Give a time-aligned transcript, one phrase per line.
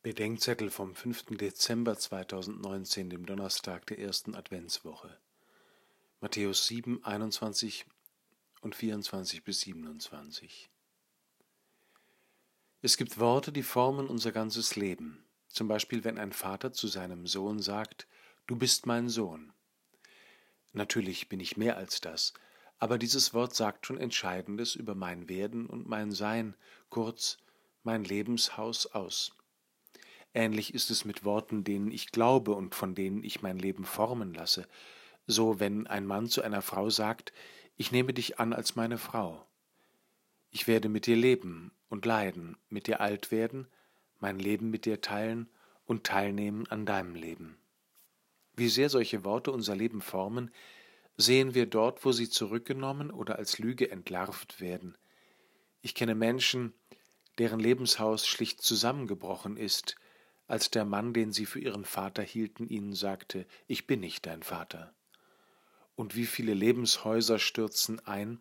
[0.00, 1.36] Bedenkzettel vom 5.
[1.36, 5.18] Dezember 2019, dem Donnerstag der ersten Adventswoche.
[6.20, 7.84] Matthäus 7, 21
[8.60, 10.70] und 24 bis 27.
[12.80, 15.24] Es gibt Worte, die formen unser ganzes Leben.
[15.48, 18.06] Zum Beispiel, wenn ein Vater zu seinem Sohn sagt,
[18.46, 19.52] Du bist mein Sohn.
[20.72, 22.34] Natürlich bin ich mehr als das,
[22.78, 26.54] aber dieses Wort sagt schon Entscheidendes über mein Werden und mein Sein,
[26.88, 27.38] kurz
[27.82, 29.32] mein Lebenshaus aus.
[30.34, 34.34] Ähnlich ist es mit Worten, denen ich glaube und von denen ich mein Leben formen
[34.34, 34.68] lasse.
[35.26, 37.32] So, wenn ein Mann zu einer Frau sagt,
[37.76, 39.46] ich nehme dich an als meine Frau.
[40.50, 43.68] Ich werde mit dir leben und leiden, mit dir alt werden,
[44.18, 45.48] mein Leben mit dir teilen
[45.86, 47.58] und teilnehmen an deinem Leben.
[48.54, 50.50] Wie sehr solche Worte unser Leben formen,
[51.16, 54.96] sehen wir dort, wo sie zurückgenommen oder als Lüge entlarvt werden.
[55.80, 56.72] Ich kenne Menschen,
[57.38, 59.96] deren Lebenshaus schlicht zusammengebrochen ist,
[60.48, 64.42] als der Mann, den sie für ihren Vater hielten, ihnen sagte, ich bin nicht dein
[64.42, 64.94] Vater.
[65.94, 68.40] Und wie viele Lebenshäuser stürzen ein,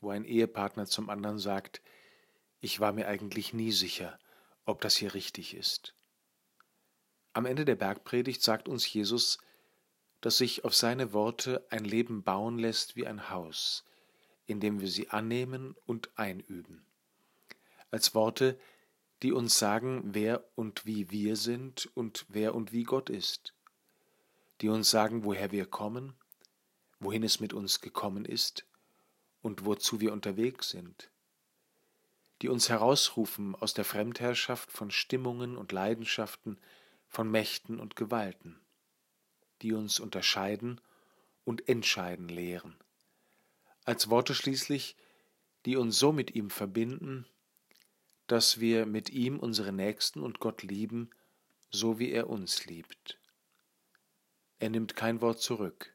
[0.00, 1.82] wo ein Ehepartner zum anderen sagt,
[2.60, 4.18] ich war mir eigentlich nie sicher,
[4.64, 5.94] ob das hier richtig ist.
[7.34, 9.38] Am Ende der Bergpredigt sagt uns Jesus,
[10.20, 13.84] dass sich auf seine Worte ein Leben bauen lässt wie ein Haus,
[14.46, 16.84] in dem wir sie annehmen und einüben.
[17.90, 18.58] Als Worte,
[19.22, 23.54] die uns sagen, wer und wie wir sind und wer und wie Gott ist,
[24.60, 26.14] die uns sagen, woher wir kommen,
[27.00, 28.66] wohin es mit uns gekommen ist
[29.42, 31.10] und wozu wir unterwegs sind,
[32.42, 36.58] die uns herausrufen aus der Fremdherrschaft von Stimmungen und Leidenschaften,
[37.08, 38.60] von Mächten und Gewalten,
[39.62, 40.80] die uns unterscheiden
[41.44, 42.76] und entscheiden lehren,
[43.84, 44.96] als Worte schließlich,
[45.64, 47.26] die uns so mit ihm verbinden,
[48.28, 51.10] dass wir mit ihm unsere Nächsten und Gott lieben,
[51.70, 53.18] so wie er uns liebt.
[54.58, 55.94] Er nimmt kein Wort zurück.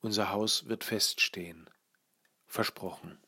[0.00, 1.68] Unser Haus wird feststehen.
[2.46, 3.18] Versprochen.